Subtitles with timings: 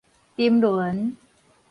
[0.35, 1.13] 沉淪